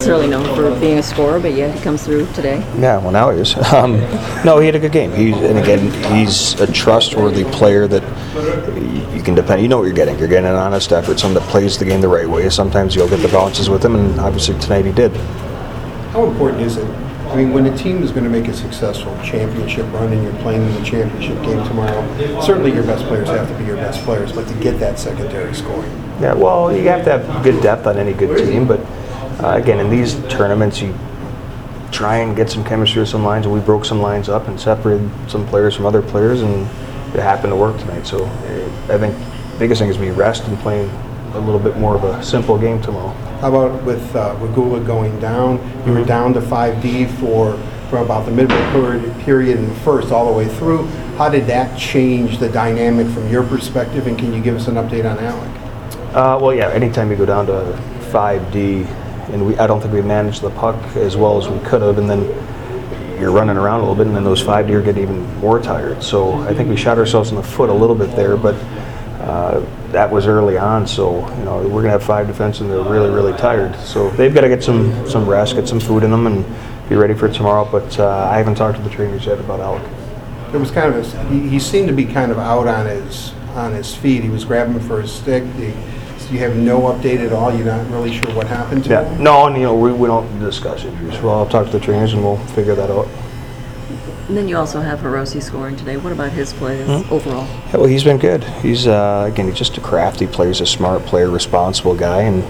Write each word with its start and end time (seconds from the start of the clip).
necessarily 0.00 0.30
known 0.30 0.54
for 0.54 0.80
being 0.80 0.96
a 0.98 1.02
scorer, 1.02 1.40
but 1.40 1.52
yet 1.54 1.74
he 1.74 1.82
comes 1.82 2.04
through 2.04 2.24
today. 2.32 2.60
Yeah, 2.78 2.98
well 2.98 3.10
now 3.10 3.30
he 3.30 3.40
is. 3.40 3.54
Um, 3.74 3.98
no, 4.44 4.58
he 4.58 4.66
had 4.66 4.74
a 4.74 4.78
good 4.78 4.92
game. 4.92 5.12
He's 5.12 5.36
and 5.36 5.58
again, 5.58 5.92
he's 6.14 6.58
a 6.60 6.72
trustworthy 6.72 7.44
player 7.44 7.86
that 7.86 8.02
you 9.14 9.22
can 9.22 9.34
depend. 9.34 9.60
You 9.60 9.68
know 9.68 9.78
what 9.78 9.84
you're 9.84 9.94
getting. 9.94 10.18
You're 10.18 10.28
getting 10.28 10.48
an 10.48 10.54
honest 10.54 10.92
effort, 10.92 11.18
someone 11.18 11.42
that 11.42 11.50
plays 11.50 11.76
the 11.78 11.84
game 11.84 12.00
the 12.00 12.08
right 12.08 12.28
way. 12.28 12.48
Sometimes 12.48 12.94
you'll 12.94 13.08
get 13.08 13.18
the 13.18 13.28
bounces 13.28 13.68
with 13.68 13.84
him, 13.84 13.96
and 13.96 14.18
obviously 14.20 14.58
tonight 14.58 14.86
he 14.86 14.92
did. 14.92 15.12
How 16.12 16.24
important 16.24 16.62
is 16.62 16.76
it? 16.76 16.86
I 17.28 17.36
mean, 17.36 17.52
when 17.52 17.66
a 17.66 17.76
team 17.76 18.02
is 18.02 18.10
going 18.12 18.24
to 18.24 18.30
make 18.30 18.48
a 18.48 18.54
successful 18.54 19.14
championship 19.22 19.84
run 19.92 20.12
and 20.12 20.22
you're 20.22 20.42
playing 20.42 20.62
in 20.62 20.74
the 20.74 20.84
championship 20.84 21.42
game 21.42 21.62
tomorrow, 21.66 22.40
certainly 22.40 22.72
your 22.72 22.84
best 22.84 23.04
players 23.04 23.28
have 23.28 23.48
to 23.48 23.58
be 23.58 23.64
your 23.64 23.76
best 23.76 24.02
players, 24.04 24.32
but 24.32 24.48
to 24.48 24.54
get 24.60 24.78
that 24.78 24.98
secondary 24.98 25.54
scoring. 25.54 25.90
Yeah, 26.20 26.34
well, 26.34 26.74
you 26.74 26.88
have 26.88 27.04
to 27.04 27.18
have 27.18 27.44
good 27.44 27.60
depth 27.62 27.86
on 27.86 27.98
any 27.98 28.12
good 28.14 28.38
team, 28.38 28.66
but 28.66 28.80
uh, 29.42 29.56
again, 29.56 29.78
in 29.78 29.88
these 29.90 30.14
tournaments, 30.28 30.80
you 30.80 30.94
try 31.92 32.18
and 32.18 32.36
get 32.36 32.50
some 32.50 32.64
chemistry 32.64 33.00
with 33.00 33.08
some 33.08 33.24
lines, 33.24 33.46
and 33.46 33.54
we 33.54 33.60
broke 33.60 33.84
some 33.84 34.00
lines 34.00 34.28
up 34.28 34.48
and 34.48 34.60
separated 34.60 35.10
some 35.28 35.46
players 35.46 35.74
from 35.74 35.86
other 35.86 36.02
players, 36.02 36.42
and 36.42 36.62
it 37.14 37.20
happened 37.20 37.52
to 37.52 37.56
work 37.56 37.78
tonight. 37.78 38.06
So 38.06 38.24
uh, 38.24 38.94
I 38.94 38.98
think 38.98 39.16
the 39.52 39.58
biggest 39.58 39.80
thing 39.80 39.90
is 39.90 39.98
we 39.98 40.10
rest 40.10 40.44
and 40.44 40.58
playing 40.58 40.90
a 41.34 41.40
little 41.40 41.60
bit 41.60 41.76
more 41.76 41.94
of 41.94 42.04
a 42.04 42.22
simple 42.22 42.58
game 42.58 42.80
tomorrow. 42.82 43.12
How 43.40 43.48
about 43.48 43.84
with 43.84 44.14
uh, 44.16 44.36
Regula 44.40 44.80
going 44.80 45.18
down? 45.20 45.58
You 45.86 45.92
were 45.92 46.04
down 46.04 46.32
to 46.34 46.40
5D 46.40 47.10
for 47.20 47.56
from 47.88 48.04
about 48.04 48.26
the 48.26 48.32
midway 48.32 48.60
period, 48.72 49.20
period 49.20 49.56
in 49.56 49.68
the 49.68 49.74
first 49.76 50.12
all 50.12 50.30
the 50.30 50.36
way 50.36 50.46
through. 50.56 50.84
How 51.16 51.30
did 51.30 51.46
that 51.46 51.78
change 51.78 52.38
the 52.38 52.48
dynamic 52.48 53.06
from 53.08 53.30
your 53.30 53.42
perspective, 53.44 54.06
and 54.06 54.18
can 54.18 54.32
you 54.34 54.42
give 54.42 54.56
us 54.56 54.68
an 54.68 54.74
update 54.74 55.10
on 55.10 55.18
Alec? 55.18 55.60
Uh, 56.14 56.38
well, 56.40 56.54
yeah. 56.54 56.68
Anytime 56.68 57.10
you 57.10 57.16
go 57.16 57.24
down 57.24 57.46
to 57.46 57.80
5D, 58.10 58.86
and 59.32 59.46
we, 59.46 59.58
I 59.58 59.66
don't 59.66 59.80
think 59.80 59.92
we 59.92 60.02
managed 60.02 60.42
the 60.42 60.50
puck 60.50 60.76
as 60.96 61.16
well 61.16 61.38
as 61.38 61.48
we 61.48 61.58
could 61.60 61.82
have, 61.82 61.98
and 61.98 62.08
then 62.08 62.22
you're 63.20 63.32
running 63.32 63.56
around 63.56 63.80
a 63.80 63.82
little 63.82 63.96
bit, 63.96 64.06
and 64.06 64.16
then 64.16 64.24
those 64.24 64.40
five 64.40 64.66
D 64.66 64.72
get 64.82 64.98
even 64.98 65.22
more 65.38 65.60
tired. 65.60 66.02
So 66.02 66.34
I 66.42 66.54
think 66.54 66.68
we 66.68 66.76
shot 66.76 66.98
ourselves 66.98 67.30
in 67.30 67.36
the 67.36 67.42
foot 67.42 67.68
a 67.68 67.72
little 67.72 67.96
bit 67.96 68.14
there, 68.14 68.36
but 68.36 68.54
uh, 69.20 69.64
that 69.90 70.10
was 70.10 70.26
early 70.26 70.56
on. 70.56 70.86
So 70.86 71.28
you 71.36 71.44
know 71.44 71.58
we're 71.68 71.82
gonna 71.82 71.90
have 71.90 72.02
five 72.02 72.26
defensemen 72.26 72.60
and 72.62 72.70
they're 72.70 72.82
really, 72.82 73.10
really 73.10 73.36
tired. 73.36 73.76
So 73.76 74.10
they've 74.10 74.32
got 74.32 74.42
to 74.42 74.48
get 74.48 74.62
some 74.62 75.08
some 75.08 75.28
rest, 75.28 75.56
get 75.56 75.68
some 75.68 75.80
food 75.80 76.02
in 76.02 76.10
them, 76.10 76.26
and 76.26 76.44
be 76.88 76.94
ready 76.94 77.14
for 77.14 77.28
tomorrow. 77.28 77.68
But 77.70 77.98
uh, 77.98 78.28
I 78.30 78.38
haven't 78.38 78.54
talked 78.54 78.78
to 78.78 78.82
the 78.82 78.90
trainers 78.90 79.26
yet 79.26 79.38
about 79.38 79.60
Alec. 79.60 79.82
It 80.54 80.58
was 80.58 80.70
kind 80.70 80.94
of 80.94 81.14
a, 81.14 81.24
he, 81.28 81.48
he 81.48 81.58
seemed 81.58 81.88
to 81.88 81.94
be 81.94 82.06
kind 82.06 82.32
of 82.32 82.38
out 82.38 82.68
on 82.68 82.86
his 82.86 83.32
on 83.54 83.72
his 83.72 83.94
feet. 83.94 84.22
He 84.22 84.30
was 84.30 84.44
grabbing 84.44 84.80
for 84.80 85.02
his 85.02 85.12
stick. 85.12 85.42
You 86.30 86.38
have 86.40 86.56
no 86.56 86.80
update 86.82 87.24
at 87.24 87.32
all. 87.32 87.54
You're 87.54 87.64
not 87.66 87.88
really 87.90 88.12
sure 88.12 88.30
what 88.34 88.46
happened 88.46 88.84
to 88.84 88.90
Yeah, 88.90 89.04
him. 89.08 89.22
no, 89.22 89.46
and 89.46 89.56
you 89.56 89.62
know 89.62 89.74
we, 89.74 89.92
we 89.92 90.08
don't 90.08 90.38
discuss 90.40 90.84
injuries. 90.84 91.18
Well, 91.20 91.34
I'll 91.38 91.48
talk 91.48 91.66
to 91.66 91.72
the 91.72 91.80
trainers 91.80 92.12
and 92.12 92.22
we'll 92.22 92.36
figure 92.48 92.74
that 92.74 92.90
out. 92.90 93.08
And 94.28 94.36
then 94.36 94.46
you 94.46 94.58
also 94.58 94.82
have 94.82 94.98
Hirose 94.98 95.42
scoring 95.42 95.74
today. 95.76 95.96
What 95.96 96.12
about 96.12 96.32
his 96.32 96.52
play 96.52 96.84
Hmm? 96.84 97.10
overall? 97.10 97.46
Yeah, 97.46 97.78
well, 97.78 97.86
he's 97.86 98.04
been 98.04 98.18
good. 98.18 98.44
He's 98.60 98.86
uh, 98.86 99.24
again, 99.32 99.46
he's 99.46 99.56
just 99.56 99.78
a 99.78 99.80
crafty 99.80 100.26
player. 100.26 100.48
He's 100.48 100.60
a 100.60 100.66
smart 100.66 101.02
player, 101.06 101.30
responsible 101.30 101.94
guy, 101.96 102.22
and 102.22 102.44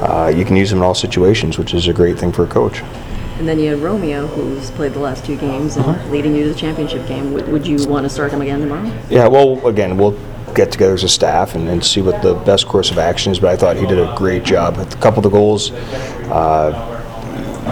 uh, 0.00 0.32
you 0.32 0.44
can 0.44 0.54
use 0.54 0.70
him 0.70 0.78
in 0.78 0.84
all 0.84 0.94
situations, 0.94 1.58
which 1.58 1.74
is 1.74 1.88
a 1.88 1.92
great 1.92 2.20
thing 2.20 2.30
for 2.30 2.44
a 2.44 2.46
coach. 2.48 2.82
And 3.40 3.48
then 3.48 3.58
you 3.58 3.70
had 3.70 3.78
Romeo, 3.80 4.28
who's 4.28 4.70
played 4.72 4.92
the 4.94 5.00
last 5.00 5.24
two 5.24 5.36
games 5.36 5.76
and 5.76 5.86
Uh-huh. 5.86 6.08
leading 6.10 6.36
you 6.36 6.44
to 6.44 6.48
the 6.52 6.58
championship 6.58 7.06
game. 7.08 7.32
Would, 7.32 7.48
would 7.48 7.66
you 7.66 7.84
want 7.88 8.04
to 8.04 8.10
start 8.10 8.32
him 8.32 8.40
again 8.42 8.60
tomorrow? 8.60 8.92
Yeah, 9.10 9.26
well, 9.26 9.64
again, 9.66 9.96
we'll 9.96 10.16
get 10.54 10.70
together 10.72 10.94
as 10.94 11.04
a 11.04 11.08
staff 11.08 11.54
and, 11.54 11.68
and 11.68 11.84
see 11.84 12.00
what 12.00 12.22
the 12.22 12.34
best 12.34 12.66
course 12.66 12.90
of 12.90 12.98
action 12.98 13.32
is. 13.32 13.38
But 13.40 13.50
I 13.50 13.56
thought 13.56 13.76
he 13.76 13.86
did 13.86 13.98
a 13.98 14.14
great 14.16 14.44
job. 14.44 14.76
A 14.78 14.84
couple 14.96 15.18
of 15.18 15.24
the 15.24 15.30
goals, 15.30 15.70
uh, 16.30 16.94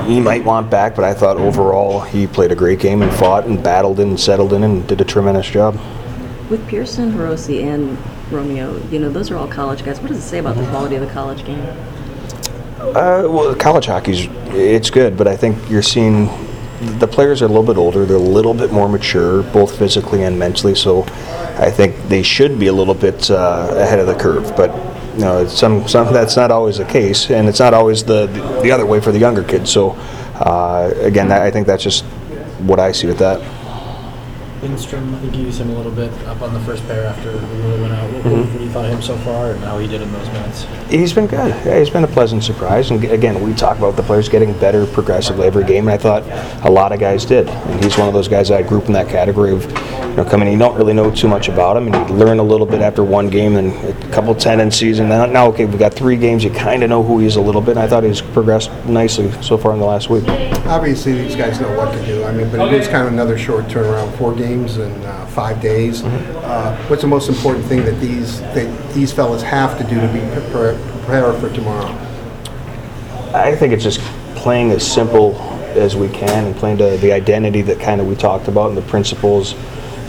he 0.06 0.20
might 0.20 0.44
want 0.44 0.70
back, 0.70 0.94
but 0.94 1.04
I 1.04 1.14
thought 1.14 1.36
overall 1.38 2.00
he 2.00 2.26
played 2.26 2.52
a 2.52 2.54
great 2.54 2.78
game 2.80 3.02
and 3.02 3.12
fought 3.12 3.46
and 3.46 3.62
battled 3.62 3.98
and 4.00 4.18
settled 4.18 4.52
in 4.52 4.62
and 4.62 4.86
did 4.86 5.00
a 5.00 5.04
tremendous 5.04 5.48
job. 5.48 5.78
With 6.50 6.66
Pearson, 6.68 7.12
Hirose, 7.12 7.62
and 7.62 7.98
Romeo, 8.32 8.76
you 8.88 8.98
know, 9.00 9.10
those 9.10 9.30
are 9.30 9.36
all 9.36 9.48
college 9.48 9.84
guys. 9.84 10.00
What 10.00 10.08
does 10.08 10.18
it 10.18 10.22
say 10.22 10.38
about 10.38 10.54
Mm-hmm. 10.56 10.64
the 10.64 10.70
quality 10.70 10.94
of 10.96 11.00
the 11.06 11.12
college 11.12 11.44
game? 11.44 11.60
Uh, 12.78 13.24
well, 13.28 13.54
college 13.56 13.86
hockey's 13.86 14.28
it's 14.54 14.90
good, 14.90 15.16
but 15.16 15.26
I 15.26 15.36
think 15.36 15.58
you're 15.68 15.82
seeing 15.82 16.28
the 16.98 17.06
players 17.06 17.42
are 17.42 17.46
a 17.46 17.48
little 17.48 17.62
bit 17.64 17.76
older. 17.76 18.04
They're 18.04 18.16
a 18.16 18.20
little 18.20 18.54
bit 18.54 18.72
more 18.72 18.88
mature, 18.88 19.42
both 19.42 19.78
physically 19.78 20.22
and 20.24 20.38
mentally. 20.38 20.74
So, 20.74 21.04
I 21.58 21.70
think 21.70 21.96
they 22.08 22.22
should 22.22 22.58
be 22.58 22.66
a 22.66 22.72
little 22.72 22.94
bit 22.94 23.30
uh, 23.30 23.68
ahead 23.72 23.98
of 23.98 24.06
the 24.06 24.14
curve. 24.14 24.54
But 24.56 24.70
you 25.14 25.20
know, 25.22 25.42
it's 25.42 25.54
some 25.58 25.88
some 25.88 26.12
that's 26.12 26.36
not 26.36 26.50
always 26.50 26.76
the 26.78 26.84
case, 26.84 27.30
and 27.30 27.48
it's 27.48 27.60
not 27.60 27.72
always 27.72 28.04
the 28.04 28.26
the, 28.26 28.60
the 28.62 28.70
other 28.70 28.84
way 28.84 29.00
for 29.00 29.12
the 29.12 29.18
younger 29.18 29.42
kids. 29.42 29.70
So, 29.70 29.92
uh, 30.34 30.92
again, 31.00 31.28
that, 31.28 31.42
I 31.42 31.50
think 31.50 31.66
that's 31.66 31.82
just 31.82 32.04
what 32.60 32.78
I 32.78 32.92
see 32.92 33.06
with 33.06 33.18
that. 33.18 33.40
Lindstrom, 34.62 35.14
I 35.14 35.18
think 35.20 35.36
you 35.36 35.44
used 35.44 35.60
him 35.60 35.70
a 35.70 35.74
little 35.74 35.92
bit 35.92 36.10
up 36.26 36.40
on 36.42 36.52
the 36.54 36.60
first 36.60 36.86
pair 36.86 37.06
after 37.06 37.32
we 37.32 37.38
really 37.62 37.80
went 37.82 37.92
out. 37.92 38.10
What, 38.12 38.22
Mm-hmm. 38.24 38.52
what 38.52 38.60
do 38.82 38.88
you 38.88 38.92
thought 38.92 38.92
of 38.92 38.92
him 38.92 39.02
so 39.02 39.16
far 39.24 39.52
and 39.52 39.64
how 39.64 39.78
he 39.78 39.86
did 39.86 40.02
in 40.02 40.12
those 40.12 40.26
minutes? 40.28 40.66
He's 40.90 41.12
been 41.12 41.26
good. 41.26 41.48
Yeah, 41.64 41.78
he's 41.78 41.90
been 41.90 42.04
a 42.04 42.08
pleasant 42.08 42.44
surprise. 42.44 42.90
And 42.90 43.02
again, 43.04 43.42
we 43.42 43.54
talk 43.54 43.78
about 43.78 43.96
the 43.96 44.02
players 44.02 44.28
getting 44.28 44.52
better 44.58 44.86
progressively 44.86 45.46
every 45.46 45.64
game, 45.64 45.88
and 45.88 45.94
I 45.94 45.98
thought 45.98 46.22
a 46.64 46.70
lot 46.70 46.92
of 46.92 47.00
guys 47.00 47.24
did. 47.24 47.48
And 47.48 47.84
he's 47.84 47.96
one 47.98 48.08
of 48.08 48.14
those 48.14 48.28
guys 48.28 48.50
I 48.50 48.62
group 48.62 48.86
in 48.86 48.92
that 48.92 49.08
category 49.08 49.52
of, 49.52 49.64
you 49.64 50.16
know, 50.16 50.24
coming. 50.24 50.52
You 50.52 50.58
don't 50.58 50.76
really 50.76 50.92
know 50.92 51.10
too 51.10 51.28
much 51.28 51.48
about 51.48 51.76
him, 51.76 51.92
and 51.92 52.08
you 52.08 52.16
learn 52.16 52.38
a 52.38 52.42
little 52.42 52.66
bit 52.66 52.80
after 52.80 53.02
one 53.02 53.28
game 53.28 53.56
and 53.56 53.72
a 53.72 54.10
couple 54.10 54.34
tendencies, 54.34 54.98
and 54.98 55.08
now, 55.08 55.26
now 55.26 55.48
okay, 55.48 55.64
we've 55.64 55.78
got 55.78 55.94
three 55.94 56.16
games. 56.16 56.44
You 56.44 56.50
kind 56.50 56.82
of 56.82 56.88
know 56.88 57.02
who 57.02 57.18
he 57.18 57.26
is 57.26 57.36
a 57.36 57.40
little 57.40 57.60
bit. 57.60 57.72
And 57.72 57.80
I 57.80 57.88
thought 57.88 58.04
he's 58.04 58.20
progressed 58.20 58.70
nicely 58.84 59.30
so 59.42 59.58
far 59.58 59.72
in 59.72 59.78
the 59.78 59.84
last 59.84 60.08
week. 60.08 60.24
Obviously, 60.66 61.12
these 61.12 61.36
guys 61.36 61.60
know 61.60 61.72
what 61.76 61.92
to 61.92 62.06
do. 62.06 62.24
I 62.24 62.32
mean, 62.32 62.50
but 62.50 62.72
it 62.72 62.80
is 62.80 62.88
kind 62.88 63.06
of 63.06 63.12
another 63.12 63.38
short 63.38 63.66
turnaround, 63.66 64.16
four 64.18 64.34
games 64.34 64.78
in 64.78 64.92
uh, 65.04 65.26
five 65.26 65.60
days. 65.60 66.02
Uh, 66.02 66.76
what's 66.88 67.02
the 67.02 67.08
most 67.08 67.28
important 67.28 67.64
thing 67.66 67.84
that 67.84 68.00
these 68.00 68.40
these 68.92 69.12
fellas 69.12 69.42
have 69.42 69.78
to 69.78 69.84
do 69.84 70.00
to 70.00 70.08
be 70.12 70.20
prepared, 70.32 70.80
prepare 70.90 71.32
for 71.34 71.50
tomorrow? 71.50 71.86
I 73.34 73.54
think 73.54 73.72
it's 73.72 73.84
just 73.84 74.00
playing 74.34 74.70
as 74.70 74.90
simple 74.90 75.34
as 75.76 75.94
we 75.94 76.08
can 76.08 76.46
and 76.46 76.56
playing 76.56 76.78
to 76.78 76.96
the 76.96 77.12
identity 77.12 77.62
that 77.62 77.80
kind 77.80 78.00
of 78.00 78.06
we 78.06 78.14
talked 78.14 78.48
about 78.48 78.68
and 78.68 78.76
the 78.76 78.82
principles 78.82 79.54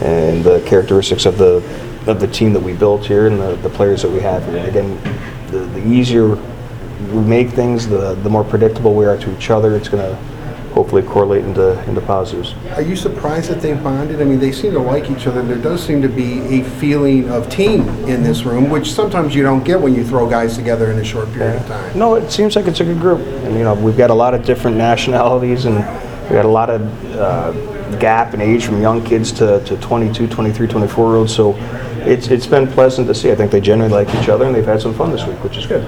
and 0.01 0.44
the 0.44 0.63
characteristics 0.66 1.25
of 1.25 1.38
the 1.38 1.63
of 2.07 2.22
the 2.22 2.28
team 2.28 2.53
that 2.53 2.62
we 2.62 2.72
built 2.72 3.06
here 3.06 3.28
and 3.28 3.40
the, 3.40 3.56
the 3.57 3.69
players 3.69 4.01
that 4.01 4.09
we 4.09 4.22
have 4.22 4.45
here. 4.45 4.66
Again, 4.66 4.97
the, 5.47 5.59
the 5.59 5.85
easier 5.85 6.35
we 7.12 7.22
make 7.22 7.50
things, 7.50 7.88
the 7.88 8.16
the 8.16 8.29
more 8.29 8.44
predictable 8.44 8.94
we 8.95 9.06
are 9.06 9.18
to 9.18 9.35
each 9.35 9.50
other. 9.50 9.75
It's 9.75 9.89
going 9.89 10.03
to 10.03 10.37
hopefully 10.77 11.01
correlate 11.01 11.43
into 11.43 11.83
into 11.89 12.01
positives. 12.01 12.53
Are 12.75 12.83
you 12.83 12.95
surprised 12.95 13.49
that 13.49 13.61
they 13.61 13.73
bonded? 13.73 14.21
I 14.21 14.25
mean, 14.25 14.39
they 14.39 14.51
seem 14.51 14.73
to 14.73 14.79
like 14.79 15.09
each 15.09 15.25
other. 15.25 15.41
There 15.41 15.57
does 15.57 15.83
seem 15.83 16.03
to 16.03 16.07
be 16.07 16.59
a 16.59 16.63
feeling 16.63 17.31
of 17.31 17.49
team 17.49 17.89
in 18.07 18.21
this 18.21 18.43
room, 18.43 18.69
which 18.69 18.91
sometimes 18.91 19.33
you 19.33 19.41
don't 19.41 19.63
get 19.63 19.81
when 19.81 19.95
you 19.95 20.05
throw 20.05 20.29
guys 20.29 20.55
together 20.55 20.91
in 20.91 20.99
a 20.99 21.03
short 21.03 21.33
period 21.33 21.59
of 21.59 21.65
time. 21.65 21.97
No, 21.97 22.13
it 22.13 22.29
seems 22.31 22.55
like 22.55 22.67
it's 22.67 22.79
a 22.79 22.85
good 22.85 22.99
group. 22.99 23.21
And, 23.21 23.55
you 23.55 23.63
know, 23.63 23.73
we've 23.73 23.97
got 23.97 24.11
a 24.11 24.13
lot 24.13 24.35
of 24.35 24.45
different 24.45 24.77
nationalities 24.89 25.65
and 25.65 25.77
we've 26.23 26.33
got 26.33 26.45
a 26.45 26.55
lot 26.59 26.69
of 26.69 26.81
uh, 27.15 27.51
gap 27.97 28.35
in 28.35 28.41
age 28.41 28.63
from 28.63 28.79
young 28.79 29.03
kids 29.03 29.31
to, 29.31 29.63
to 29.65 29.77
22, 29.77 30.27
23, 30.27 30.67
24 30.67 31.07
year 31.07 31.15
olds. 31.15 31.33
So 31.33 31.55
it's, 32.05 32.27
it's 32.27 32.45
been 32.45 32.67
pleasant 32.67 33.07
to 33.07 33.15
see. 33.15 33.31
I 33.31 33.35
think 33.35 33.49
they 33.49 33.61
generally 33.61 33.91
like 33.91 34.09
each 34.21 34.29
other 34.29 34.45
and 34.45 34.53
they've 34.53 34.63
had 34.63 34.79
some 34.79 34.94
fun 34.94 35.11
this 35.11 35.25
week, 35.25 35.44
which 35.44 35.57
is 35.57 35.65
good. 35.65 35.83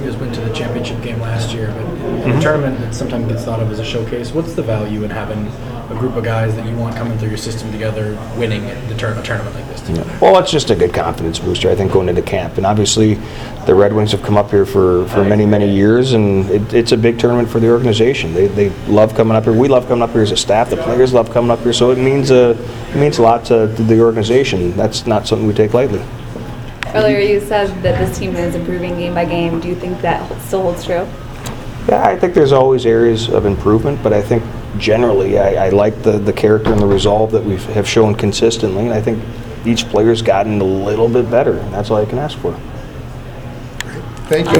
You 0.00 0.10
guys 0.10 0.16
went 0.16 0.34
to 0.34 0.40
the 0.40 0.52
championship 0.54 1.02
game 1.02 1.20
last 1.20 1.52
year, 1.54 1.68
but 1.76 1.86
Mm-hmm. 2.10 2.38
a 2.38 2.40
tournament 2.42 2.78
that 2.80 2.94
sometimes 2.94 3.28
gets 3.28 3.44
thought 3.44 3.60
of 3.60 3.70
as 3.70 3.78
a 3.78 3.84
showcase, 3.84 4.32
what's 4.32 4.52
the 4.54 4.62
value 4.62 5.04
in 5.04 5.10
having 5.10 5.46
a 5.90 5.96
group 5.98 6.16
of 6.16 6.24
guys 6.24 6.54
that 6.56 6.66
you 6.66 6.76
want 6.76 6.94
coming 6.96 7.16
through 7.18 7.28
your 7.28 7.38
system 7.38 7.70
together, 7.72 8.18
winning 8.36 8.62
the 8.88 8.94
tur- 8.96 9.14
a 9.18 9.22
tournament 9.22 9.54
like 9.54 9.66
this? 9.68 9.80
together? 9.80 10.18
Well, 10.20 10.38
it's 10.38 10.50
just 10.50 10.68
a 10.70 10.74
good 10.74 10.92
confidence 10.92 11.38
booster, 11.38 11.70
I 11.70 11.74
think, 11.74 11.92
going 11.92 12.08
into 12.10 12.20
camp. 12.20 12.58
And 12.58 12.66
obviously, 12.66 13.14
the 13.64 13.74
Red 13.74 13.92
Wings 13.94 14.12
have 14.12 14.22
come 14.22 14.36
up 14.36 14.50
here 14.50 14.66
for, 14.66 15.06
for 15.08 15.24
many, 15.24 15.46
many 15.46 15.70
years, 15.74 16.12
and 16.12 16.48
it, 16.50 16.74
it's 16.74 16.92
a 16.92 16.96
big 16.96 17.18
tournament 17.18 17.48
for 17.48 17.58
the 17.60 17.70
organization. 17.70 18.34
They, 18.34 18.48
they 18.48 18.68
love 18.86 19.14
coming 19.14 19.34
up 19.36 19.44
here. 19.44 19.54
We 19.54 19.68
love 19.68 19.86
coming 19.88 20.02
up 20.02 20.10
here 20.10 20.22
as 20.22 20.32
a 20.32 20.36
staff. 20.36 20.68
The 20.68 20.76
players 20.76 21.14
love 21.14 21.30
coming 21.30 21.50
up 21.50 21.60
here, 21.60 21.72
so 21.72 21.90
it 21.90 21.98
means 21.98 22.30
a, 22.30 22.50
it 22.90 22.96
means 22.96 23.16
a 23.18 23.22
lot 23.22 23.44
to, 23.46 23.74
to 23.76 23.82
the 23.82 24.00
organization. 24.00 24.76
That's 24.76 25.06
not 25.06 25.26
something 25.26 25.46
we 25.46 25.54
take 25.54 25.72
lightly. 25.74 26.02
Earlier, 26.92 27.20
you 27.20 27.40
said 27.40 27.68
that 27.82 27.98
this 28.04 28.18
team 28.18 28.34
is 28.34 28.54
improving 28.56 28.96
game 28.96 29.14
by 29.14 29.24
game. 29.24 29.60
Do 29.60 29.68
you 29.68 29.76
think 29.76 30.00
that 30.00 30.26
still 30.42 30.62
holds 30.62 30.84
true? 30.84 31.06
Yeah, 31.88 32.02
I 32.04 32.18
think 32.18 32.34
there's 32.34 32.52
always 32.52 32.84
areas 32.84 33.28
of 33.28 33.46
improvement, 33.46 34.02
but 34.02 34.12
I 34.12 34.20
think 34.20 34.42
generally 34.76 35.38
I, 35.38 35.66
I 35.66 35.68
like 35.68 36.02
the, 36.02 36.18
the 36.18 36.32
character 36.32 36.72
and 36.72 36.80
the 36.80 36.86
resolve 36.86 37.30
that 37.32 37.44
we 37.44 37.56
have 37.74 37.88
shown 37.88 38.14
consistently, 38.16 38.84
and 38.84 38.92
I 38.92 39.00
think 39.00 39.22
each 39.64 39.88
player's 39.88 40.20
gotten 40.20 40.60
a 40.60 40.64
little 40.64 41.08
bit 41.08 41.30
better, 41.30 41.58
and 41.58 41.72
that's 41.72 41.90
all 41.90 41.98
I 41.98 42.06
can 42.06 42.18
ask 42.18 42.36
for. 42.38 42.54
Thank 44.28 44.40
you. 44.40 44.44